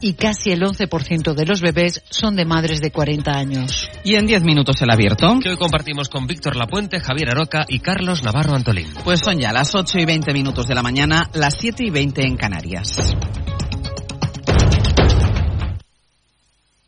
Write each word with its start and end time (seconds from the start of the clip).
y 0.00 0.14
casi 0.14 0.50
el 0.50 0.62
11% 0.62 1.34
de 1.34 1.46
los 1.46 1.60
bebés 1.60 2.02
son 2.10 2.34
de 2.36 2.44
madres 2.44 2.80
de 2.80 2.90
40 2.90 3.30
años. 3.30 3.88
Y 4.02 4.14
en 4.14 4.26
10 4.26 4.42
minutos 4.42 4.80
el 4.80 4.90
abierto. 4.90 5.38
Que 5.42 5.50
hoy 5.50 5.56
compartimos 5.56 6.08
con 6.08 6.26
Víctor 6.26 6.56
Lapuente, 6.56 7.00
Javier 7.00 7.30
Aroca 7.30 7.64
y 7.68 7.80
Carlos 7.80 8.22
Navarro 8.22 8.54
Antolín. 8.54 8.92
Pues 9.04 9.20
son 9.20 9.38
ya 9.38 9.52
las 9.52 9.74
8 9.74 9.98
y 9.98 10.04
20 10.06 10.32
minutos 10.32 10.66
de 10.66 10.74
la 10.74 10.82
mañana, 10.82 11.30
las 11.34 11.56
7 11.58 11.84
y 11.84 11.90
20 11.90 12.22
en 12.22 12.36
Canarias. 12.36 13.14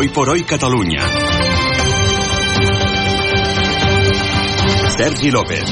Hoy 0.00 0.08
por 0.08 0.30
hoy 0.30 0.44
Catalunya. 0.44 1.02
Sergi 4.96 5.30
López. 5.30 5.68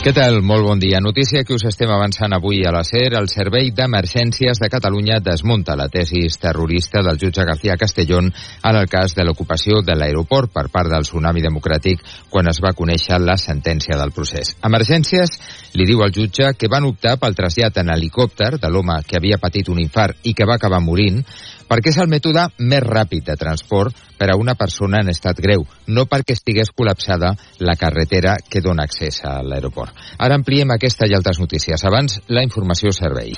Què 0.00 0.12
tal? 0.16 0.38
Molt 0.40 0.64
bon 0.64 0.78
dia. 0.80 1.02
Notícia 1.04 1.42
que 1.44 1.52
us 1.52 1.66
estem 1.68 1.90
avançant 1.92 2.32
avui 2.32 2.62
a 2.64 2.70
la 2.72 2.80
SER. 2.86 3.10
El 3.18 3.28
Servei 3.28 3.72
d'Emergències 3.76 4.56
de 4.62 4.70
Catalunya 4.72 5.18
desmunta 5.20 5.76
la 5.76 5.88
tesis 5.92 6.38
terrorista 6.40 7.02
del 7.04 7.18
jutge 7.20 7.44
García 7.44 7.76
Castellón 7.76 8.30
en 8.30 8.78
el 8.80 8.88
cas 8.88 9.12
de 9.18 9.26
l'ocupació 9.26 9.82
de 9.84 9.98
l'aeroport 9.98 10.54
per 10.54 10.70
part 10.72 10.88
del 10.94 11.04
Tsunami 11.04 11.44
Democràtic 11.44 12.06
quan 12.30 12.48
es 12.48 12.62
va 12.64 12.72
conèixer 12.78 13.18
la 13.20 13.36
sentència 13.36 13.98
del 14.00 14.14
procés. 14.16 14.54
Emergències 14.64 15.36
li 15.74 15.84
diu 15.84 16.00
al 16.06 16.14
jutge 16.14 16.54
que 16.56 16.70
van 16.72 16.88
optar 16.88 17.18
pel 17.20 17.36
trasllat 17.36 17.82
en 17.82 17.92
helicòpter 17.92 18.54
de 18.62 18.70
l'home 18.72 19.02
que 19.04 19.20
havia 19.20 19.42
patit 19.42 19.68
un 19.68 19.82
infart 19.82 20.24
i 20.24 20.32
que 20.32 20.48
va 20.48 20.56
acabar 20.56 20.80
morint 20.80 21.20
perquè 21.68 21.92
és 21.92 22.00
el 22.02 22.10
mètode 22.10 22.46
més 22.58 22.84
ràpid 22.84 23.26
de 23.30 23.36
transport 23.40 23.94
per 24.16 24.30
a 24.32 24.38
una 24.40 24.54
persona 24.54 25.02
en 25.02 25.12
estat 25.12 25.40
greu, 25.42 25.66
no 25.86 26.06
perquè 26.08 26.36
estigués 26.36 26.72
col·lapsada 26.72 27.34
la 27.60 27.76
carretera 27.76 28.38
que 28.48 28.64
dona 28.64 28.86
accés 28.88 29.22
a 29.24 29.38
l'aeroport. 29.42 29.94
Ara 30.18 30.38
ampliem 30.38 30.72
aquesta 30.72 31.08
i 31.08 31.16
altres 31.16 31.40
notícies. 31.42 31.84
Abans, 31.84 32.20
la 32.28 32.44
informació 32.46 32.94
servei. 32.94 33.34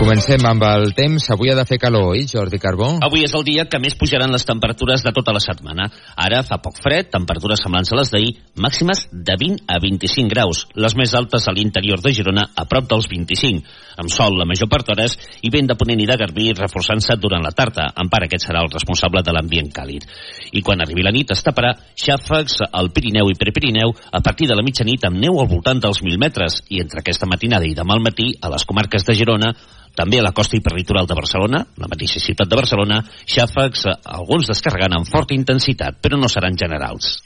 Comencem 0.00 0.40
amb 0.48 0.62
el 0.64 0.94
temps. 0.96 1.26
Avui 1.34 1.50
ha 1.52 1.54
de 1.58 1.66
fer 1.68 1.76
calor, 1.76 2.14
oi, 2.14 2.22
Jordi 2.24 2.56
Carbó? 2.56 2.86
Avui 3.04 3.20
és 3.26 3.34
el 3.36 3.42
dia 3.44 3.66
que 3.68 3.76
més 3.84 3.92
pujaran 4.00 4.32
les 4.32 4.46
temperatures 4.48 5.02
de 5.04 5.10
tota 5.12 5.34
la 5.36 5.42
setmana. 5.44 5.90
Ara 6.16 6.38
fa 6.40 6.56
poc 6.64 6.78
fred, 6.80 7.10
temperatures 7.12 7.60
semblants 7.60 7.92
a 7.92 7.98
les 7.98 8.08
d'ahir, 8.14 8.30
màximes 8.56 9.02
de 9.12 9.34
20 9.36 9.66
a 9.68 9.76
25 9.82 10.32
graus, 10.32 10.62
les 10.72 10.96
més 10.96 11.12
altes 11.18 11.44
a 11.44 11.52
l'interior 11.52 12.00
de 12.00 12.14
Girona 12.16 12.46
a 12.56 12.64
prop 12.70 12.88
dels 12.88 13.10
25, 13.12 13.60
amb 14.00 14.14
sol 14.14 14.38
la 14.40 14.46
major 14.48 14.70
part 14.72 14.88
d'hores 14.88 15.18
i 15.44 15.52
vent 15.52 15.68
de 15.68 15.76
ponent 15.76 16.00
i 16.00 16.08
de 16.08 16.16
garbí 16.22 16.48
reforçant-se 16.56 17.18
durant 17.20 17.44
la 17.44 17.52
tarda. 17.52 17.90
En 18.00 18.08
part 18.08 18.24
aquest 18.24 18.48
serà 18.48 18.64
el 18.64 18.72
responsable 18.72 19.20
de 19.20 19.36
l'ambient 19.36 19.68
càlid. 19.68 20.08
I 20.56 20.64
quan 20.64 20.80
arribi 20.80 21.04
la 21.04 21.12
nit 21.12 21.36
es 21.36 21.44
taparà 21.44 21.74
xàfecs 21.92 22.62
al 22.72 22.88
Pirineu 22.96 23.28
i 23.28 23.36
Prepirineu 23.36 23.92
a 23.92 24.24
partir 24.24 24.48
de 24.48 24.56
la 24.56 24.64
mitjanit 24.64 25.04
amb 25.04 25.20
neu 25.20 25.44
al 25.44 25.52
voltant 25.52 25.84
dels 25.84 26.00
1.000 26.00 26.24
metres 26.24 26.62
i 26.72 26.80
entre 26.80 27.04
aquesta 27.04 27.28
matinada 27.28 27.68
i 27.68 27.76
demà 27.76 27.98
al 27.98 28.04
matí 28.08 28.32
a 28.40 28.48
les 28.48 28.64
comarques 28.64 29.04
de 29.04 29.18
Girona 29.20 29.52
també 29.96 30.20
a 30.20 30.26
la 30.26 30.32
costa 30.32 30.56
hiperlitoral 30.56 31.06
de 31.06 31.18
Barcelona, 31.18 31.64
la 31.76 31.90
mateixa 31.90 32.22
ciutat 32.22 32.48
de 32.48 32.60
Barcelona, 32.60 33.00
xàfecs, 33.26 33.86
eh, 33.86 33.96
alguns 34.04 34.50
descarregant 34.50 34.96
amb 34.98 35.08
forta 35.08 35.34
intensitat, 35.34 36.00
però 36.00 36.18
no 36.20 36.28
seran 36.28 36.56
generals. 36.56 37.20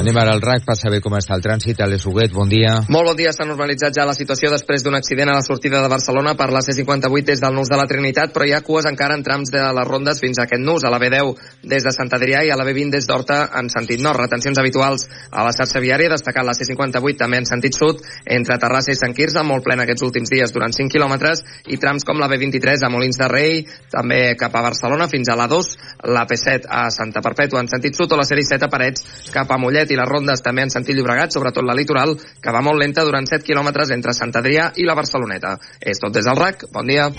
Anem 0.00 0.16
ara 0.20 0.34
al 0.34 0.42
RAC 0.42 0.64
per 0.66 0.74
saber 0.76 1.00
com 1.02 1.14
està 1.16 1.36
el 1.36 1.42
trànsit. 1.44 1.78
Alex 1.80 2.04
Huguet, 2.06 2.32
bon 2.34 2.48
dia. 2.50 2.74
Molt 2.92 3.08
bon 3.08 3.16
dia, 3.16 3.32
s'ha 3.32 3.46
normalitzat 3.46 3.94
ja 3.96 4.06
la 4.06 4.14
situació 4.16 4.50
després 4.52 4.82
d'un 4.84 4.96
accident 4.98 5.30
a 5.30 5.36
la 5.38 5.44
sortida 5.46 5.80
de 5.82 5.88
Barcelona 5.88 6.34
per 6.38 6.50
la 6.52 6.62
C58 6.66 7.24
des 7.30 7.40
del 7.42 7.54
nus 7.54 7.70
de 7.70 7.78
la 7.78 7.86
Trinitat, 7.88 8.32
però 8.34 8.46
hi 8.46 8.52
ha 8.52 8.62
cues 8.66 8.86
encara 8.90 9.16
en 9.16 9.22
trams 9.24 9.50
de 9.54 9.62
les 9.62 9.88
rondes 9.88 10.20
fins 10.20 10.38
a 10.38 10.44
aquest 10.44 10.62
nus, 10.62 10.84
a 10.84 10.92
la 10.92 11.00
B10 11.00 11.32
des 11.62 11.86
de 11.86 11.92
Sant 11.94 12.12
Adrià 12.12 12.42
i 12.44 12.50
a 12.50 12.58
la 12.58 12.66
B20 12.66 12.92
des 12.92 13.08
d'Horta 13.08 13.38
en 13.60 13.70
sentit 13.72 14.02
nord. 14.02 14.20
Retencions 14.20 14.58
habituals 14.58 15.08
a 15.30 15.46
la 15.46 15.54
xarxa 15.56 15.80
viària, 15.80 16.10
destacant 16.12 16.46
la 16.46 16.56
C58 16.58 17.16
també 17.24 17.40
en 17.40 17.48
sentit 17.48 17.78
sud, 17.78 18.02
entre 18.26 18.58
Terrassa 18.58 18.92
i 18.92 18.98
Sant 18.98 19.14
Quirze, 19.14 19.42
molt 19.46 19.64
plena 19.64 19.86
aquests 19.86 20.04
últims 20.04 20.30
dies 20.30 20.52
durant 20.52 20.74
5 20.74 20.90
quilòmetres, 20.90 21.13
i 21.70 21.78
trams 21.80 22.04
com 22.04 22.20
la 22.20 22.28
B23 22.30 22.84
a 22.84 22.90
Molins 22.92 23.18
de 23.20 23.28
Rei, 23.30 23.62
també 23.92 24.34
cap 24.40 24.54
a 24.54 24.64
Barcelona 24.66 25.08
fins 25.08 25.30
a 25.30 25.38
la 25.38 25.48
2, 25.50 25.70
la 26.14 26.26
P7 26.30 26.68
a 26.68 26.86
Santa 26.94 27.22
Perpètua 27.24 27.62
en 27.62 27.70
sentit 27.70 27.96
sud 27.96 28.12
o 28.12 28.20
la 28.20 28.26
sèrie 28.28 28.46
7 28.46 28.68
a 28.68 28.72
Parets 28.72 29.06
cap 29.34 29.50
a 29.50 29.58
Mollet 29.60 29.90
i 29.90 29.98
les 30.00 30.10
rondes 30.10 30.42
també 30.44 30.66
en 30.66 30.74
sentit 30.74 30.96
Llobregat, 30.96 31.34
sobretot 31.34 31.64
la 31.64 31.76
litoral, 31.78 32.16
que 32.16 32.54
va 32.54 32.64
molt 32.64 32.80
lenta 32.82 33.04
durant 33.04 33.26
7 33.28 33.44
quilòmetres 33.46 33.94
entre 33.94 34.16
Sant 34.16 34.34
Adrià 34.34 34.70
i 34.76 34.86
la 34.88 34.98
Barceloneta. 34.98 35.58
És 35.80 36.02
tot 36.02 36.14
des 36.14 36.26
del 36.26 36.40
RAC. 36.40 36.68
Bon 36.72 36.86
dia. 36.86 37.10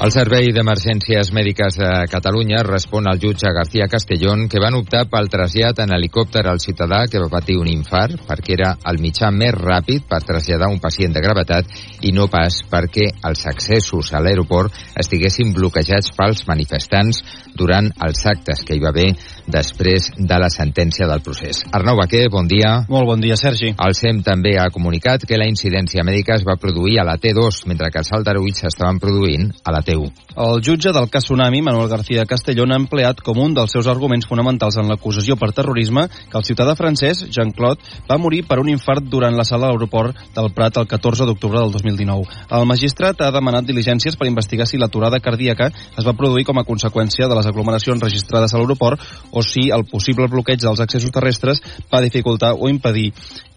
El 0.00 0.08
Servei 0.14 0.46
d'Emergències 0.56 1.28
Mèdiques 1.36 1.74
de 1.76 1.88
Catalunya 2.08 2.62
respon 2.64 3.04
al 3.04 3.18
jutge 3.20 3.50
García 3.52 3.84
Castellón 3.84 4.46
que 4.48 4.60
van 4.62 4.78
optar 4.78 5.02
pel 5.12 5.26
trasllat 5.28 5.82
en 5.84 5.90
helicòpter 5.92 6.46
al 6.48 6.62
ciutadà 6.62 7.02
que 7.04 7.20
va 7.20 7.28
patir 7.28 7.58
un 7.60 7.68
infart 7.68 8.22
perquè 8.24 8.54
era 8.56 8.70
el 8.88 8.96
mitjà 9.04 9.28
més 9.28 9.52
ràpid 9.52 10.06
per 10.08 10.22
traslladar 10.24 10.70
un 10.72 10.80
pacient 10.80 11.12
de 11.12 11.20
gravetat 11.20 11.68
i 12.08 12.14
no 12.16 12.30
pas 12.32 12.62
perquè 12.70 13.10
els 13.28 13.44
accessos 13.52 14.14
a 14.16 14.22
l'aeroport 14.24 14.72
estiguessin 15.04 15.52
bloquejats 15.52 16.16
pels 16.16 16.46
manifestants 16.48 17.20
durant 17.52 17.92
els 18.00 18.24
actes 18.24 18.64
que 18.64 18.78
hi 18.78 18.80
va 18.80 18.94
haver 18.94 19.10
després 19.50 20.08
de 20.16 20.40
la 20.40 20.48
sentència 20.48 21.08
del 21.10 21.20
procés. 21.20 21.64
Arnau 21.76 21.98
Baquer, 21.98 22.28
bon 22.32 22.48
dia. 22.48 22.86
Molt 22.88 23.08
bon 23.10 23.20
dia, 23.20 23.36
Sergi. 23.36 23.74
El 23.76 23.96
SEM 23.98 24.22
també 24.24 24.54
ha 24.56 24.70
comunicat 24.72 25.26
que 25.28 25.36
la 25.36 25.48
incidència 25.50 26.06
mèdica 26.06 26.38
es 26.38 26.46
va 26.46 26.56
produir 26.56 27.00
a 27.02 27.04
la 27.04 27.18
T2, 27.20 27.66
mentre 27.68 27.90
que 27.90 28.00
els 28.00 28.12
aldarulls 28.16 28.64
s'estaven 28.64 29.02
produint 29.02 29.50
a 29.64 29.74
la 29.74 29.82
T1. 29.82 29.89
El 29.94 30.62
jutge 30.62 30.92
del 30.94 31.08
cas 31.10 31.24
Tsunami, 31.24 31.60
Manuel 31.62 31.88
García 31.88 32.24
Castellón, 32.24 32.72
ha 32.72 32.78
empleat 32.78 33.20
com 33.26 33.38
un 33.42 33.54
dels 33.54 33.72
seus 33.74 33.88
arguments 33.90 34.28
fonamentals 34.30 34.78
en 34.80 34.88
l'acusació 34.88 35.36
per 35.36 35.50
terrorisme 35.56 36.06
que 36.08 36.38
el 36.38 36.46
ciutadà 36.46 36.76
francès, 36.78 37.24
Jean-Claude, 37.28 37.82
va 38.08 38.18
morir 38.18 38.44
per 38.46 38.60
un 38.62 38.70
infart 38.70 39.04
durant 39.10 39.36
la 39.36 39.44
sala 39.44 39.66
de 39.66 39.74
l'aeroport 39.74 40.16
del 40.36 40.50
Prat 40.54 40.78
el 40.80 40.86
14 40.86 41.26
d'octubre 41.26 41.60
del 41.60 41.74
2019. 41.74 42.38
El 42.56 42.66
magistrat 42.70 43.20
ha 43.20 43.32
demanat 43.34 43.66
diligències 43.66 44.16
per 44.16 44.30
investigar 44.30 44.68
si 44.70 44.78
l'aturada 44.78 45.20
cardíaca 45.20 45.70
es 45.70 46.06
va 46.06 46.16
produir 46.16 46.46
com 46.46 46.58
a 46.58 46.66
conseqüència 46.68 47.28
de 47.28 47.36
les 47.36 47.50
aglomeracions 47.50 48.02
registrades 48.02 48.54
a 48.54 48.62
l'aeroport 48.62 49.02
o 49.32 49.42
si 49.42 49.68
el 49.74 49.84
possible 49.90 50.30
bloqueig 50.30 50.62
dels 50.62 50.80
accessos 50.80 51.10
terrestres 51.10 51.62
va 51.92 52.04
dificultar 52.04 52.54
o 52.54 52.68
impedir 52.68 53.10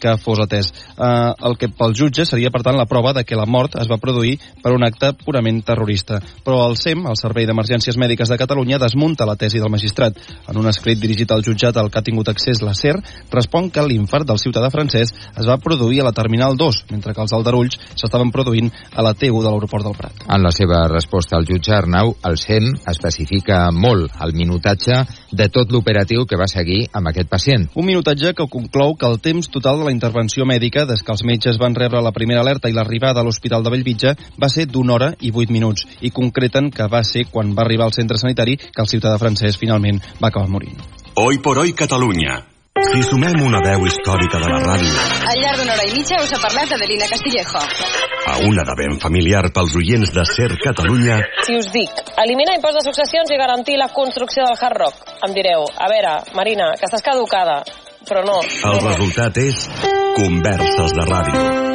que 0.04 0.18
fos 0.20 0.42
atès. 0.44 0.72
Uh, 0.98 1.32
el 1.48 1.56
que 1.60 1.70
pel 1.72 1.96
jutge 1.96 2.26
seria, 2.28 2.52
per 2.52 2.64
tant, 2.66 2.76
la 2.76 2.90
prova 2.90 3.14
de 3.16 3.24
que 3.24 3.40
la 3.40 3.48
mort 3.48 3.78
es 3.80 3.88
va 3.88 4.02
produir 4.02 4.36
per 4.64 4.74
un 4.76 4.84
acte 4.84 5.14
purament 5.24 5.62
terrorista. 5.64 6.20
Però 6.44 6.64
el 6.68 6.78
SEM, 6.78 7.06
el 7.10 7.18
Servei 7.20 7.48
d'Emergències 7.50 7.98
Mèdiques 8.00 8.30
de 8.30 8.38
Catalunya, 8.40 8.80
desmunta 8.82 9.28
la 9.30 9.38
tesi 9.40 9.62
del 9.62 9.72
magistrat. 9.74 10.18
En 10.50 10.60
un 10.60 10.70
escrit 10.70 11.00
dirigit 11.00 11.32
al 11.32 11.44
jutjat 11.46 11.78
al 11.78 11.92
que 11.92 12.00
ha 12.00 12.06
tingut 12.06 12.30
accés 12.30 12.62
la 12.64 12.76
SER, 12.78 12.98
respon 13.32 13.70
que 13.74 13.86
l'infart 13.88 14.28
del 14.28 14.42
ciutadà 14.42 14.70
francès 14.74 15.14
es 15.14 15.48
va 15.48 15.60
produir 15.62 16.02
a 16.02 16.10
la 16.10 16.16
Terminal 16.16 16.58
2, 16.58 16.84
mentre 16.92 17.14
que 17.14 17.24
els 17.24 17.34
aldarulls 17.34 17.80
s'estaven 17.96 18.32
produint 18.32 18.72
a 18.94 19.06
la 19.06 19.14
T1 19.14 19.44
de 19.44 19.50
l'aeroport 19.50 19.88
del 19.88 19.98
Prat. 19.98 20.26
En 20.28 20.44
la 20.44 20.52
seva 20.56 20.84
resposta 20.92 21.38
al 21.38 21.48
jutge 21.50 21.74
Arnau, 21.76 22.16
el 22.28 22.38
SEM 22.38 22.72
especifica 22.90 23.66
molt 23.72 24.14
el 24.24 24.34
minutatge 24.38 25.02
de 25.32 25.50
tot 25.50 25.72
l'operatiu 25.74 26.28
que 26.30 26.40
va 26.40 26.48
seguir 26.48 26.84
amb 26.94 27.10
aquest 27.12 27.30
pacient. 27.30 27.68
Un 27.76 27.88
minutatge 27.90 28.34
que 28.38 28.48
conclou 28.50 28.96
que 28.96 29.10
el 29.10 29.20
temps 29.24 29.50
total 29.50 29.82
de 29.82 29.90
la 29.90 29.96
intervenció 29.96 30.46
mèdica 30.46 30.86
des 30.90 31.04
que 31.04 31.14
els 31.14 31.24
metges 31.28 31.60
van 31.62 31.76
rebre 31.76 32.02
la 32.02 32.14
primera 32.16 32.42
alerta 32.42 32.70
i 32.70 32.76
l'arribada 32.76 33.22
a 33.22 33.26
l'Hospital 33.26 33.64
de 33.64 33.74
Bellvitge 33.74 34.16
va 34.40 34.50
ser 34.50 34.68
d'una 34.70 34.96
hora 34.96 35.12
i 35.22 35.32
vuit 35.32 35.52
minuts 35.52 35.88
i 36.02 36.13
concreten 36.14 36.72
que 36.72 36.88
va 36.88 37.04
ser 37.04 37.26
quan 37.32 37.54
va 37.58 37.66
arribar 37.66 37.90
al 37.90 37.94
centre 37.98 38.18
sanitari 38.18 38.58
que 38.58 38.82
el 38.82 38.88
ciutadà 38.90 39.18
francès 39.20 39.58
finalment 39.58 40.00
va 40.22 40.30
acabar 40.30 40.50
morint. 40.50 40.78
Hoy 41.16 41.40
por 41.40 41.58
hoy 41.60 41.74
Catalunya. 41.74 42.44
Si 42.94 43.04
sumem 43.06 43.38
una 43.46 43.60
veu 43.62 43.86
històrica 43.86 44.40
de 44.42 44.48
la 44.50 44.58
ràdio 44.60 44.94
Al 45.30 45.38
llarg 45.40 45.60
d'una 45.62 45.76
hora 45.76 45.84
i 45.86 45.92
mitja 45.94 46.18
us 46.24 46.32
ha 46.34 46.40
parlat 46.42 46.72
Adelina 46.74 47.06
Castillejo. 47.10 47.62
a 48.26 48.38
una 48.48 48.64
de 48.66 48.74
ben 48.80 48.98
familiar 49.00 49.44
pels 49.54 49.76
oients 49.76 50.12
de 50.14 50.24
Ser 50.26 50.58
Catalunya, 50.58 51.20
Si 51.46 51.56
us 51.58 51.70
dic, 51.72 51.92
eliminar 52.18 52.56
impost 52.56 52.80
de 52.80 52.84
successions 52.88 53.30
i 53.30 53.38
garantir 53.38 53.78
la 53.78 53.90
construcció 53.94 54.44
del 54.48 54.58
Hard 54.60 54.78
Rock, 54.78 54.96
em 55.28 55.34
direu, 55.34 55.66
a 55.78 55.90
veure, 55.92 56.16
Marina, 56.34 56.72
que 56.80 56.86
estàs 56.88 57.04
caducada. 57.04 57.62
Però 58.08 58.24
no. 58.26 58.42
el 58.42 58.82
resultat 58.88 59.38
és 59.38 59.70
Converses 60.16 60.92
de 60.98 61.06
Ràdio. 61.08 61.73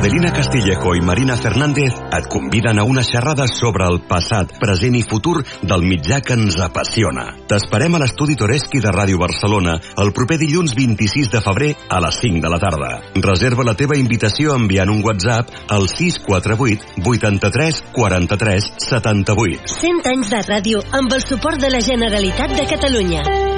Adelina 0.00 0.32
Castillejo 0.32 0.94
i 0.94 1.00
Marina 1.04 1.36
Fernández 1.36 1.92
et 1.92 2.26
conviden 2.30 2.78
a 2.78 2.84
una 2.84 3.02
xerrada 3.02 3.44
sobre 3.48 3.84
el 3.84 3.98
passat, 4.08 4.54
present 4.60 4.94
i 4.96 5.02
futur 5.02 5.42
del 5.60 5.84
mitjà 5.84 6.20
que 6.24 6.36
ens 6.38 6.56
apassiona. 6.62 7.26
T'esperem 7.50 7.98
a 7.98 8.00
l'estudi 8.00 8.38
Toreski 8.38 8.80
de 8.80 8.94
Ràdio 8.94 9.18
Barcelona 9.20 9.76
el 10.00 10.14
proper 10.16 10.38
dilluns 10.40 10.76
26 10.78 11.32
de 11.34 11.42
febrer 11.44 11.74
a 11.90 12.00
les 12.06 12.22
5 12.22 12.40
de 12.40 12.54
la 12.54 12.62
tarda. 12.62 12.90
Reserva 13.28 13.66
la 13.66 13.76
teva 13.76 13.98
invitació 14.00 14.54
enviant 14.56 14.94
un 14.94 15.04
WhatsApp 15.04 15.52
al 15.68 15.88
648 15.90 17.02
83 17.04 17.84
43 17.92 18.72
78. 18.88 19.78
100 19.80 20.12
anys 20.14 20.32
de 20.32 20.44
ràdio 20.48 20.84
amb 20.96 21.12
el 21.12 21.24
suport 21.26 21.60
de 21.60 21.74
la 21.74 21.82
Generalitat 21.84 22.54
de 22.54 22.68
Catalunya. 22.70 23.49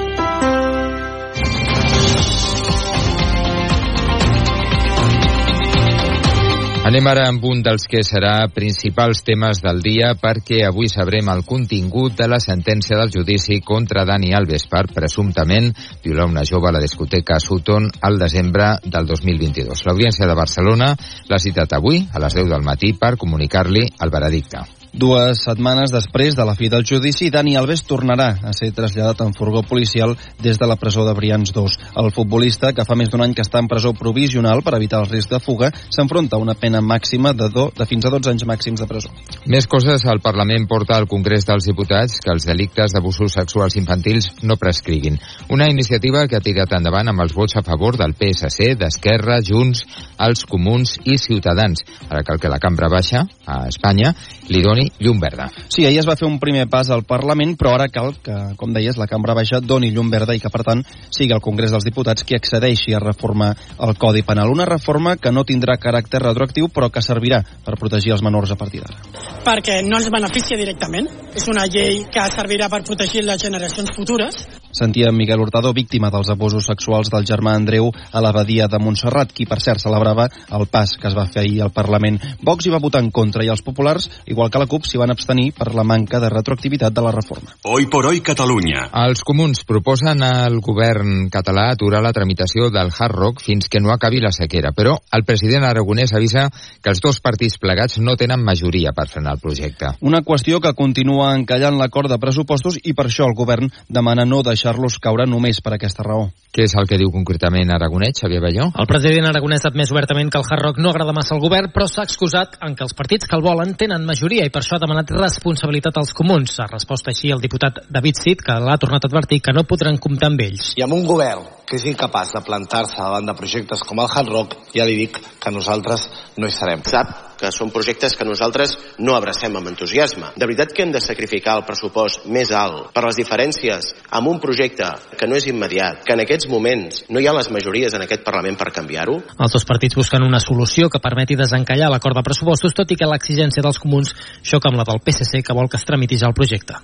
Anem 6.92 7.06
ara 7.08 7.22
amb 7.24 7.44
un 7.48 7.62
dels 7.64 7.86
que 7.88 8.02
serà 8.04 8.50
principals 8.52 9.22
temes 9.24 9.62
del 9.64 9.78
dia 9.80 10.10
perquè 10.20 10.58
avui 10.66 10.90
sabrem 10.92 11.30
el 11.32 11.40
contingut 11.48 12.18
de 12.18 12.26
la 12.28 12.36
sentència 12.44 12.98
del 13.00 13.14
judici 13.14 13.56
contra 13.64 14.04
Dani 14.04 14.34
Alves 14.36 14.66
per 14.68 14.82
presumptament 14.92 15.70
violar 16.04 16.28
una 16.28 16.44
jove 16.44 16.68
a 16.68 16.74
la 16.76 16.84
discoteca 16.84 17.40
Sutton 17.40 17.88
al 18.10 18.20
desembre 18.20 18.74
del 18.84 19.08
2022. 19.08 19.86
L'Audiència 19.88 20.28
de 20.28 20.36
Barcelona 20.36 20.92
l'ha 21.32 21.40
citat 21.40 21.80
avui 21.80 22.04
a 22.12 22.20
les 22.26 22.36
10 22.42 22.52
del 22.52 22.68
matí 22.70 22.92
per 22.92 23.14
comunicar-li 23.16 23.88
el 23.96 24.12
veredicte. 24.12 24.81
Dues 24.92 25.40
setmanes 25.46 25.88
després 25.88 26.34
de 26.36 26.44
la 26.44 26.52
fi 26.52 26.68
del 26.68 26.82
judici, 26.84 27.30
Dani 27.32 27.54
Alves 27.56 27.80
tornarà 27.88 28.26
a 28.44 28.50
ser 28.52 28.74
traslladat 28.76 29.22
en 29.24 29.30
furgó 29.32 29.62
policial 29.64 30.10
des 30.44 30.58
de 30.60 30.66
la 30.68 30.76
presó 30.76 31.06
de 31.06 31.14
Brians 31.16 31.48
2. 31.56 31.76
El 31.96 32.10
futbolista, 32.12 32.74
que 32.76 32.84
fa 32.84 32.92
més 33.00 33.08
d'un 33.08 33.24
any 33.24 33.32
que 33.32 33.40
està 33.40 33.62
en 33.62 33.70
presó 33.72 33.94
provisional 33.96 34.60
per 34.60 34.74
evitar 34.76 35.00
el 35.00 35.08
risc 35.08 35.32
de 35.32 35.40
fuga, 35.40 35.70
s'enfronta 35.88 36.36
a 36.36 36.42
una 36.44 36.52
pena 36.52 36.82
màxima 36.84 37.32
de, 37.32 37.48
do, 37.48 37.70
de 37.72 37.86
fins 37.88 38.04
a 38.04 38.12
12 38.12 38.34
anys 38.34 38.44
màxims 38.44 38.82
de 38.84 38.88
presó. 38.90 39.08
Més 39.48 39.64
coses, 39.64 40.04
el 40.12 40.20
Parlament 40.20 40.68
porta 40.68 40.98
al 41.00 41.08
Congrés 41.08 41.48
dels 41.48 41.70
Diputats 41.70 42.20
que 42.20 42.34
els 42.36 42.44
delictes 42.44 42.92
d'abusos 42.92 43.32
sexuals 43.32 43.78
infantils 43.80 44.28
no 44.44 44.58
prescriguin. 44.60 45.16
Una 45.48 45.70
iniciativa 45.72 46.26
que 46.28 46.36
ha 46.36 46.44
tirat 46.44 46.76
endavant 46.76 47.08
amb 47.08 47.24
els 47.24 47.32
vots 47.32 47.56
a 47.56 47.64
favor 47.64 47.96
del 47.96 48.12
PSC, 48.12 48.74
d'Esquerra, 48.76 49.40
Junts, 49.40 49.86
els 50.20 50.44
Comuns 50.44 50.98
i 51.08 51.16
Ciutadans. 51.16 51.80
Ara 52.10 52.20
cal 52.28 52.36
que 52.36 52.52
la 52.52 52.60
cambra 52.60 52.92
baixa, 52.92 53.24
a 53.48 53.62
Espanya, 53.72 54.12
li 54.52 54.60
doni 54.60 54.81
llum 54.98 55.20
verda. 55.22 55.48
Sí, 55.68 55.86
ahir 55.86 56.00
es 56.02 56.08
va 56.08 56.16
fer 56.18 56.28
un 56.28 56.38
primer 56.42 56.66
pas 56.70 56.90
al 56.90 57.04
Parlament, 57.08 57.54
però 57.58 57.74
ara 57.76 57.88
cal 57.92 58.14
que, 58.22 58.36
com 58.58 58.72
deies, 58.74 58.98
la 59.00 59.08
cambra 59.10 59.36
baixa 59.38 59.60
doni 59.60 59.92
llum 59.92 60.10
verda 60.10 60.36
i 60.36 60.40
que, 60.42 60.50
per 60.52 60.64
tant, 60.66 60.84
sigui 61.10 61.34
el 61.34 61.42
Congrés 61.44 61.72
dels 61.74 61.86
Diputats 61.86 62.24
qui 62.26 62.36
accedeixi 62.38 62.94
a 62.94 63.02
reformar 63.02 63.52
el 63.78 63.96
Codi 63.98 64.24
Penal. 64.26 64.52
Una 64.52 64.68
reforma 64.68 65.16
que 65.16 65.32
no 65.32 65.46
tindrà 65.48 65.78
caràcter 65.80 66.22
retroactiu, 66.22 66.68
però 66.68 66.90
que 66.92 67.04
servirà 67.04 67.42
per 67.64 67.78
protegir 67.80 68.14
els 68.16 68.22
menors 68.22 68.52
a 68.52 68.58
partir 68.60 68.82
d'ara. 68.82 68.98
perquè 69.42 69.82
no 69.82 69.98
ens 69.98 70.10
beneficia 70.10 70.56
directament. 70.56 71.08
És 71.34 71.46
una 71.48 71.64
llei 71.66 72.04
que 72.12 72.24
servirà 72.30 72.68
per 72.70 72.82
protegir 72.86 73.24
les 73.24 73.40
generacions 73.42 73.90
futures. 73.96 74.46
Sentia 74.72 75.12
Miguel 75.12 75.40
Hurtado, 75.40 75.74
víctima 75.76 76.08
dels 76.08 76.30
abusos 76.32 76.64
sexuals 76.64 77.10
del 77.12 77.26
germà 77.28 77.52
Andreu 77.52 77.90
a 77.92 78.20
l'abadia 78.24 78.70
de 78.72 78.78
Montserrat, 78.80 79.34
qui 79.36 79.44
per 79.44 79.58
cert 79.60 79.82
celebrava 79.84 80.30
el 80.48 80.64
pas 80.72 80.94
que 80.96 81.10
es 81.10 81.16
va 81.16 81.26
fer 81.28 81.42
ahir 81.42 81.60
al 81.60 81.72
Parlament. 81.76 82.16
Vox 82.40 82.64
hi 82.64 82.72
va 82.72 82.80
votar 82.80 83.02
en 83.04 83.10
contra 83.12 83.44
i 83.44 83.50
els 83.52 83.60
populars, 83.60 84.08
igual 84.24 84.48
que 84.48 84.62
la 84.62 84.66
CUP, 84.70 84.88
s'hi 84.88 85.00
van 85.02 85.12
abstenir 85.12 85.50
per 85.58 85.74
la 85.76 85.84
manca 85.84 86.22
de 86.24 86.30
retroactivitat 86.32 86.96
de 86.96 87.04
la 87.04 87.12
reforma. 87.12 87.52
Hoy 87.68 87.86
por 87.92 88.08
hoy 88.08 88.22
Catalunya. 88.24 88.86
Els 89.02 89.20
comuns 89.28 89.60
proposen 89.68 90.24
al 90.24 90.56
govern 90.64 91.28
català 91.28 91.68
aturar 91.74 92.00
la 92.00 92.14
tramitació 92.16 92.70
del 92.72 92.94
Hard 92.96 93.14
Rock 93.18 93.44
fins 93.44 93.68
que 93.68 93.80
no 93.80 93.92
acabi 93.92 94.24
la 94.24 94.32
sequera, 94.32 94.72
però 94.72 94.96
el 95.12 95.26
president 95.28 95.68
aragonès 95.68 96.16
avisa 96.16 96.46
que 96.80 96.88
els 96.94 97.04
dos 97.04 97.20
partits 97.20 97.60
plegats 97.60 98.00
no 98.00 98.16
tenen 98.16 98.40
majoria 98.40 98.94
per 98.96 99.08
frenar 99.12 99.36
el 99.36 99.44
projecte. 99.44 99.92
Una 100.00 100.22
qüestió 100.24 100.62
que 100.64 100.72
continua 100.72 101.34
encallant 101.36 101.76
l'acord 101.76 102.08
de 102.08 102.20
pressupostos 102.22 102.80
i 102.82 102.96
per 102.96 103.10
això 103.10 103.28
el 103.28 103.36
govern 103.36 103.68
demana 103.92 104.24
no 104.24 104.40
deixar-los 104.62 104.98
caure 105.02 105.26
només 105.26 105.58
per 105.60 105.74
aquesta 105.74 106.04
raó. 106.06 106.28
Què 106.52 106.66
és 106.66 106.74
el 106.76 106.86
que 106.86 106.98
diu 107.00 107.10
concretament 107.10 107.70
Aragonès, 107.72 108.20
Xavier 108.20 108.42
Balló? 108.44 108.68
El 108.78 108.86
president 108.86 109.26
aragonès 109.30 109.64
ha 109.64 109.70
admès 109.72 109.90
obertament 109.90 110.30
que 110.30 110.38
el 110.38 110.46
Hard 110.46 110.62
Rock 110.66 110.78
no 110.78 110.90
agrada 110.90 111.14
massa 111.16 111.34
al 111.34 111.40
govern, 111.40 111.72
però 111.72 111.88
s'ha 111.88 112.04
excusat 112.06 112.58
en 112.62 112.76
que 112.76 112.84
els 112.84 112.94
partits 112.94 113.26
que 113.26 113.36
el 113.38 113.42
volen 113.42 113.74
tenen 113.80 114.04
majoria 114.06 114.44
i 114.46 114.52
per 114.52 114.62
això 114.62 114.76
ha 114.76 114.82
demanat 114.82 115.10
responsabilitat 115.16 115.98
als 115.98 116.12
comuns. 116.14 116.58
Ha 116.60 116.68
respost 116.70 117.08
així 117.08 117.32
el 117.32 117.42
diputat 117.42 117.82
David 117.90 118.20
Cid, 118.20 118.44
que 118.44 118.60
l'ha 118.60 118.78
tornat 118.78 119.02
a 119.02 119.10
advertir 119.10 119.40
que 119.40 119.56
no 119.56 119.66
podran 119.66 119.98
comptar 119.98 120.30
amb 120.30 120.44
ells. 120.44 120.74
I 120.76 120.86
amb 120.86 120.98
un 120.98 121.08
govern 121.08 121.48
que 121.66 121.80
és 121.80 121.88
incapaç 121.88 122.36
de 122.36 122.44
plantar-se 122.44 123.00
davant 123.00 123.26
de 123.26 123.34
projectes 123.38 123.82
com 123.88 124.04
el 124.04 124.12
Hard 124.12 124.30
Rock, 124.30 124.56
ja 124.76 124.86
li 124.86 124.98
dic 125.06 125.18
que 125.40 125.54
nosaltres 125.56 126.08
no 126.36 126.46
hi 126.46 126.54
serem. 126.54 126.84
Sap 126.84 127.31
que 127.42 127.50
són 127.50 127.72
projectes 127.74 128.14
que 128.14 128.26
nosaltres 128.26 128.76
no 129.02 129.16
abracem 129.16 129.56
amb 129.58 129.72
entusiasme. 129.72 130.30
De 130.38 130.46
veritat 130.46 130.72
que 130.72 130.86
hem 130.86 130.94
de 130.94 131.02
sacrificar 131.02 131.56
el 131.58 131.66
pressupost 131.66 132.28
més 132.30 132.52
alt 132.54 132.92
per 132.94 133.02
les 133.08 133.18
diferències 133.18 133.90
amb 134.14 134.30
un 134.30 134.38
projecte 134.42 134.88
que 135.18 135.26
no 135.26 135.38
és 135.38 135.48
immediat, 135.50 136.04
que 136.06 136.14
en 136.14 136.22
aquests 136.22 136.48
moments 136.52 137.02
no 137.10 137.20
hi 137.20 137.26
ha 137.26 137.34
les 137.34 137.50
majories 137.50 137.98
en 137.98 138.06
aquest 138.06 138.22
Parlament 138.22 138.56
per 138.60 138.70
canviar-ho? 138.74 139.18
Els 139.34 139.56
dos 139.56 139.66
partits 139.66 139.98
busquen 139.98 140.22
una 140.22 140.40
solució 140.40 140.88
que 140.92 141.02
permeti 141.02 141.36
desencallar 141.38 141.90
l'acord 141.90 142.16
de 142.18 142.24
pressupostos, 142.26 142.76
tot 142.78 142.94
i 142.94 142.98
que 143.00 143.10
l'exigència 143.10 143.64
dels 143.64 143.82
comuns 143.82 144.14
xoca 144.46 144.70
amb 144.70 144.78
la 144.78 144.86
del 144.88 145.02
PSC, 145.02 145.42
que 145.42 145.58
vol 145.58 145.68
que 145.68 145.80
es 145.80 145.88
tramiti 145.88 146.20
ja 146.22 146.30
el 146.30 146.38
projecte. 146.38 146.78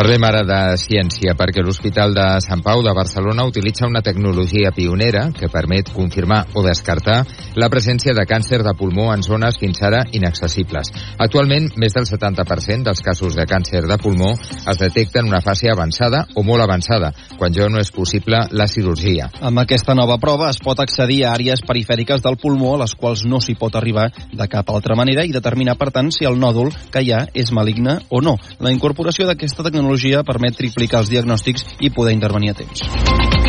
Parlem 0.00 0.24
ara 0.24 0.40
de 0.48 0.58
ciència, 0.80 1.34
perquè 1.36 1.60
l'Hospital 1.60 2.14
de 2.16 2.22
Sant 2.40 2.62
Pau 2.64 2.80
de 2.80 2.92
Barcelona 2.96 3.44
utilitza 3.44 3.84
una 3.84 4.00
tecnologia 4.00 4.70
pionera 4.72 5.26
que 5.36 5.50
permet 5.52 5.90
confirmar 5.92 6.38
o 6.56 6.62
descartar 6.64 7.18
la 7.60 7.68
presència 7.68 8.14
de 8.16 8.24
càncer 8.24 8.62
de 8.64 8.72
pulmó 8.78 9.10
en 9.12 9.20
zones 9.20 9.58
fins 9.60 9.82
ara 9.84 9.98
inaccessibles. 10.16 10.88
Actualment, 11.20 11.66
més 11.76 11.92
del 11.92 12.06
70% 12.08 12.88
dels 12.88 13.04
casos 13.04 13.36
de 13.36 13.44
càncer 13.44 13.82
de 13.90 13.98
pulmó 14.00 14.30
es 14.40 14.80
detecten 14.80 15.26
en 15.26 15.34
una 15.34 15.42
fase 15.44 15.68
avançada 15.68 16.22
o 16.32 16.46
molt 16.48 16.64
avançada, 16.64 17.12
quan 17.36 17.52
ja 17.52 17.68
no 17.68 17.84
és 17.84 17.92
possible 17.92 18.40
la 18.56 18.68
cirurgia. 18.72 19.28
Amb 19.44 19.60
aquesta 19.60 19.92
nova 19.92 20.16
prova 20.16 20.48
es 20.48 20.62
pot 20.64 20.80
accedir 20.80 21.26
a 21.26 21.34
àrees 21.34 21.60
perifèriques 21.60 22.24
del 22.24 22.40
pulmó 22.40 22.78
a 22.78 22.86
les 22.86 22.96
quals 22.96 23.26
no 23.28 23.42
s'hi 23.44 23.58
pot 23.60 23.76
arribar 23.76 24.08
de 24.32 24.48
cap 24.48 24.72
altra 24.72 24.96
manera 24.96 25.28
i 25.28 25.36
determinar, 25.36 25.76
per 25.76 25.92
tant, 25.92 26.08
si 26.08 26.24
el 26.24 26.40
nòdul 26.40 26.72
que 26.88 27.04
hi 27.04 27.12
ha 27.12 27.26
és 27.36 27.52
maligne 27.52 28.00
o 28.08 28.24
no. 28.24 28.38
La 28.64 28.72
incorporació 28.72 29.28
d'aquesta 29.28 29.60
tecnologia 29.68 29.89
permet 30.26 30.58
triplicar 30.58 31.02
els 31.04 31.10
diagnòstics 31.12 31.66
i 31.80 31.90
poder 31.94 32.14
intervenir 32.16 32.54
a 32.54 32.58
temps. 32.62 33.39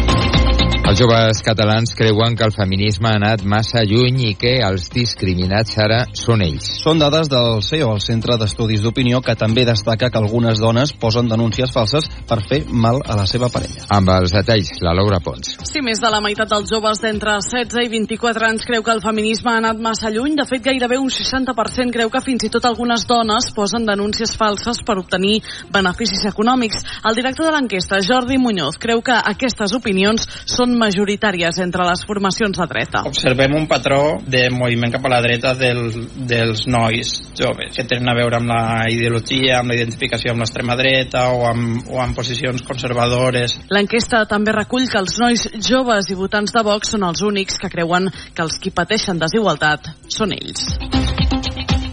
Els 0.91 0.99
joves 0.99 1.39
catalans 1.39 1.93
creuen 1.95 2.33
que 2.35 2.43
el 2.43 2.51
feminisme 2.51 3.07
ha 3.07 3.15
anat 3.15 3.45
massa 3.47 3.79
lluny 3.87 4.17
i 4.27 4.31
que 4.35 4.57
els 4.59 4.89
discriminats 4.91 5.77
ara 5.79 6.01
són 6.19 6.41
ells. 6.43 6.65
Són 6.81 6.99
dades 6.99 7.29
del 7.31 7.61
CEO, 7.63 7.93
el 7.95 8.01
Centre 8.03 8.35
d'Estudis 8.35 8.81
d'Opinió, 8.83 9.21
que 9.23 9.37
també 9.39 9.63
destaca 9.63 10.09
que 10.11 10.19
algunes 10.19 10.59
dones 10.59 10.91
posen 10.99 11.29
denúncies 11.31 11.71
falses 11.71 12.09
per 12.27 12.41
fer 12.43 12.65
mal 12.67 12.99
a 13.07 13.15
la 13.15 13.23
seva 13.23 13.47
parella. 13.53 13.85
Amb 13.87 14.11
els 14.17 14.33
detalls, 14.35 14.73
la 14.83 14.91
Laura 14.97 15.21
Pons. 15.23 15.53
Sí, 15.69 15.79
més 15.79 16.01
de 16.03 16.11
la 16.11 16.19
meitat 16.19 16.51
dels 16.51 16.67
joves 16.67 16.99
d'entre 17.05 17.37
16 17.39 17.87
i 17.87 17.91
24 17.95 18.49
anys 18.49 18.67
creu 18.67 18.83
que 18.83 18.91
el 18.91 18.99
feminisme 19.05 19.53
ha 19.53 19.61
anat 19.63 19.79
massa 19.79 20.11
lluny. 20.11 20.35
De 20.41 20.47
fet, 20.51 20.65
gairebé 20.67 20.99
un 20.99 21.07
60% 21.07 21.95
creu 21.95 22.11
que 22.11 22.23
fins 22.27 22.43
i 22.43 22.51
tot 22.51 22.67
algunes 22.67 23.07
dones 23.07 23.47
posen 23.55 23.87
denúncies 23.87 24.35
falses 24.35 24.83
per 24.83 24.99
obtenir 24.99 25.39
beneficis 25.71 26.27
econòmics. 26.33 26.83
El 27.07 27.15
director 27.15 27.47
de 27.47 27.55
l'enquesta, 27.55 28.03
Jordi 28.03 28.41
Muñoz, 28.43 28.75
creu 28.75 28.99
que 28.99 29.15
aquestes 29.15 29.79
opinions 29.79 30.27
són 30.43 30.80
majoritàries 30.81 31.59
entre 31.63 31.85
les 31.87 32.03
formacions 32.07 32.57
de 32.57 32.67
dreta. 32.69 33.03
Observem 33.09 33.55
un 33.57 33.67
patró 33.69 34.01
de 34.25 34.47
moviment 34.53 34.93
cap 34.95 35.05
a 35.07 35.13
la 35.15 35.21
dreta 35.23 35.53
del, 35.57 35.83
dels 36.29 36.65
nois 36.67 37.13
joves, 37.37 37.75
que 37.75 37.85
tenen 37.87 38.09
a 38.11 38.17
veure 38.17 38.39
amb 38.39 38.51
la 38.51 38.63
ideologia, 38.91 39.59
amb 39.59 39.73
la 39.73 39.79
identificació 39.79 40.33
amb 40.33 40.43
l'extrema 40.43 40.77
dreta 40.79 41.27
o 41.35 41.45
amb, 41.49 41.85
o 41.91 42.01
amb 42.03 42.17
posicions 42.17 42.65
conservadores. 42.67 43.57
L'enquesta 43.73 44.23
també 44.29 44.55
recull 44.55 44.89
que 44.91 45.01
els 45.01 45.19
nois 45.21 45.47
joves 45.59 46.11
i 46.11 46.19
votants 46.19 46.55
de 46.55 46.65
Vox 46.65 46.95
són 46.95 47.07
els 47.07 47.23
únics 47.25 47.61
que 47.61 47.71
creuen 47.71 48.09
que 48.35 48.45
els 48.45 48.59
qui 48.61 48.73
pateixen 48.75 49.21
desigualtat 49.21 49.93
són 50.09 50.35
ells. 50.37 51.00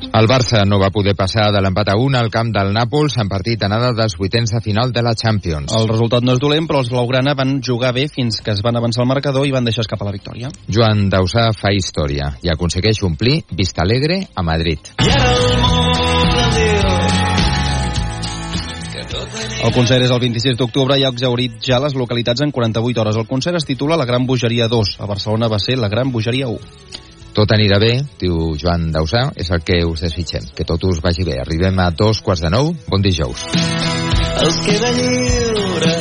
El 0.09 0.27
Barça 0.27 0.65
no 0.65 0.79
va 0.81 0.89
poder 0.95 1.13
passar 1.17 1.51
de 1.53 1.61
l'empat 1.61 1.91
a 1.93 1.97
1 2.01 2.17
al 2.19 2.31
camp 2.33 2.49
del 2.55 2.73
Nàpols 2.73 3.19
en 3.21 3.29
partit 3.29 3.63
anada 3.67 3.91
dels 3.97 4.17
vuitens 4.19 4.55
de 4.55 4.61
final 4.65 4.93
de 4.93 5.03
la 5.05 5.15
Champions. 5.15 5.75
El 5.77 5.89
resultat 5.91 6.25
no 6.25 6.33
és 6.35 6.41
dolent, 6.43 6.67
però 6.71 6.81
els 6.83 6.91
blaugrana 6.93 7.35
van 7.39 7.59
jugar 7.65 7.93
bé 7.97 8.07
fins 8.09 8.41
que 8.41 8.55
es 8.55 8.63
van 8.65 8.79
avançar 8.81 9.05
al 9.05 9.11
marcador 9.11 9.47
i 9.47 9.53
van 9.55 9.69
deixar 9.69 9.85
escapar 9.85 10.09
la 10.09 10.15
victòria. 10.17 10.51
Joan 10.67 11.09
Dausà 11.13 11.51
fa 11.57 11.75
història 11.77 12.33
i 12.43 12.53
aconsegueix 12.53 13.03
omplir 13.05 13.43
Vista 13.53 13.85
Alegre 13.85 14.23
a 14.35 14.43
Madrid. 14.43 14.95
El 19.59 19.75
concert 19.75 20.05
és 20.05 20.13
el 20.15 20.21
26 20.23 20.57
d'octubre 20.57 20.97
i 20.97 21.05
ha 21.05 21.11
exaurit 21.13 21.59
ja 21.65 21.81
les 21.83 21.97
localitats 21.99 22.41
en 22.47 22.53
48 22.55 23.03
hores. 23.03 23.19
El 23.19 23.27
concert 23.29 23.59
es 23.59 23.67
titula 23.69 23.99
La 23.99 24.07
Gran 24.07 24.27
Bogeria 24.27 24.69
2. 24.69 24.97
A 25.03 25.07
Barcelona 25.11 25.51
va 25.53 25.59
ser 25.59 25.77
La 25.77 25.91
Gran 25.93 26.13
Bogeria 26.15 26.49
1. 26.49 27.08
Tot 27.39 27.53
anirà 27.55 27.77
bé, 27.79 27.93
diu 28.19 28.57
Joan 28.59 28.89
Dausà, 28.91 29.29
és 29.39 29.47
el 29.55 29.61
que 29.63 29.77
us 29.87 30.01
desitgem. 30.03 30.49
Que 30.59 30.65
tot 30.67 30.83
us 30.89 30.99
vagi 31.05 31.23
bé. 31.23 31.37
Arribem 31.39 31.77
a 31.79 31.93
dos 31.95 32.19
quarts 32.27 32.43
de 32.43 32.51
nou. 32.51 32.73
Bon 32.91 33.05
dijous. 33.05 33.45
Els 34.43 34.59
queda 34.67 34.91
lliure 34.97 35.93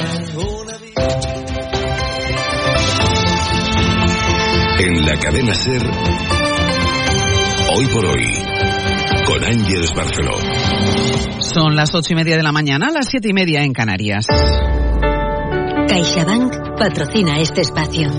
En 4.82 4.98
la 5.06 5.16
cadena 5.22 5.54
Ser, 5.54 5.82
hoy 7.76 7.86
por 7.94 8.06
hoy, 8.06 8.26
con 9.28 9.44
Ángeles 9.44 9.94
Barceló. 9.94 10.38
Son 11.40 11.76
las 11.76 11.94
ocho 11.94 12.14
y 12.14 12.16
media 12.16 12.38
de 12.38 12.44
la 12.44 12.52
mañana, 12.52 12.88
las 12.92 13.10
siete 13.10 13.30
y 13.30 13.34
media 13.34 13.62
en 13.62 13.74
Canarias. 13.74 14.26
CaixaBank 15.88 16.78
patrocina 16.80 17.40
este 17.40 17.62
espacio. 17.62 18.10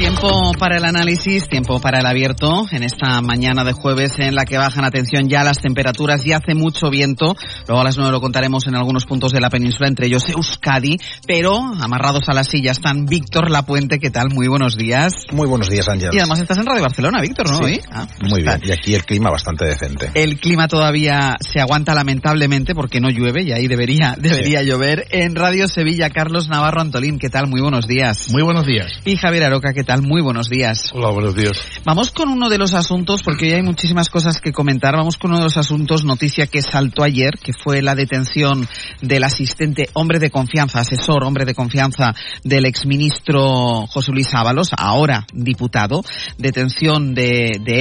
Tiempo 0.00 0.54
para 0.58 0.78
el 0.78 0.84
análisis, 0.86 1.46
tiempo 1.46 1.78
para 1.78 2.00
el 2.00 2.06
abierto 2.06 2.66
en 2.72 2.82
esta 2.82 3.20
mañana 3.20 3.64
de 3.64 3.74
jueves 3.74 4.18
en 4.18 4.34
la 4.34 4.46
que 4.46 4.56
bajan 4.56 4.82
atención 4.82 5.28
ya 5.28 5.44
las 5.44 5.58
temperaturas 5.58 6.24
y 6.24 6.32
hace 6.32 6.54
mucho 6.54 6.88
viento. 6.88 7.36
Luego 7.68 7.82
a 7.82 7.84
las 7.84 7.98
nueve 7.98 8.10
lo 8.10 8.22
contaremos 8.22 8.66
en 8.66 8.76
algunos 8.76 9.04
puntos 9.04 9.30
de 9.30 9.42
la 9.42 9.50
península, 9.50 9.88
entre 9.88 10.06
ellos 10.06 10.26
Euskadi, 10.30 10.96
pero 11.26 11.58
amarrados 11.58 12.30
a 12.30 12.32
la 12.32 12.44
silla 12.44 12.70
están 12.70 13.04
Víctor 13.04 13.50
Lapuente. 13.50 13.98
¿Qué 13.98 14.08
tal? 14.10 14.30
Muy 14.30 14.48
buenos 14.48 14.78
días. 14.78 15.12
Muy 15.32 15.46
buenos 15.46 15.68
días, 15.68 15.86
Ángel. 15.86 16.08
Y 16.14 16.18
además 16.18 16.40
estás 16.40 16.56
en 16.56 16.64
Radio 16.64 16.80
Barcelona, 16.80 17.20
Víctor, 17.20 17.50
¿no? 17.50 17.58
Sí? 17.62 17.80
Ah, 17.92 18.06
pues 18.18 18.30
Muy 18.30 18.40
está. 18.40 18.56
bien, 18.56 18.70
y 18.70 18.72
aquí 18.72 18.94
el 18.94 19.04
clima 19.04 19.30
bastante 19.30 19.66
decente. 19.66 20.12
El 20.14 20.40
clima 20.40 20.66
todavía 20.66 21.36
se 21.40 21.60
aguanta 21.60 21.94
lamentablemente 21.94 22.74
porque 22.74 23.02
no 23.02 23.10
llueve 23.10 23.42
y 23.42 23.52
ahí 23.52 23.68
debería, 23.68 24.16
debería 24.18 24.62
llover. 24.62 25.08
En 25.10 25.34
Radio 25.34 25.68
Sevilla, 25.68 26.08
Carlos 26.08 26.48
Navarro 26.48 26.80
Antolín, 26.80 27.18
¿qué 27.18 27.28
tal? 27.28 27.48
Muy 27.48 27.60
buenos 27.60 27.86
días. 27.86 28.30
Muy 28.32 28.42
buenos 28.42 28.64
días. 28.64 28.86
Y 29.04 29.16
Javier 29.16 29.44
Aroca, 29.44 29.74
¿qué 29.74 29.89
tal? 29.90 30.02
Muy 30.02 30.22
buenos 30.22 30.48
días. 30.48 30.92
Hola, 30.94 31.10
buenos 31.10 31.34
días. 31.34 31.58
Vamos 31.84 32.12
con 32.12 32.28
uno 32.28 32.48
de 32.48 32.58
los 32.58 32.74
asuntos, 32.74 33.24
porque 33.24 33.46
hoy 33.46 33.52
hay 33.54 33.62
muchísimas 33.62 34.08
cosas 34.08 34.40
que 34.40 34.52
comentar. 34.52 34.94
Vamos 34.94 35.16
con 35.16 35.30
uno 35.30 35.38
de 35.38 35.46
los 35.46 35.56
asuntos, 35.56 36.04
noticia 36.04 36.46
que 36.46 36.62
saltó 36.62 37.02
ayer, 37.02 37.38
que 37.42 37.52
fue 37.52 37.82
la 37.82 37.96
detención 37.96 38.68
del 39.02 39.24
asistente, 39.24 39.88
hombre 39.94 40.20
de 40.20 40.30
confianza, 40.30 40.78
asesor, 40.78 41.24
hombre 41.24 41.44
de 41.44 41.54
confianza 41.54 42.14
del 42.44 42.66
exministro 42.66 43.86
José 43.88 44.12
Luis 44.12 44.32
Ábalos, 44.32 44.70
ahora 44.76 45.26
diputado, 45.32 46.04
detención 46.38 47.12
de, 47.12 47.58
de 47.60 47.78